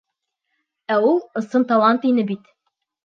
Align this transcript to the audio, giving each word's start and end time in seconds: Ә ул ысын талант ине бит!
Ә 0.95 0.97
ул 1.09 1.21
ысын 1.41 1.67
талант 1.73 2.09
ине 2.13 2.29
бит! 2.33 2.51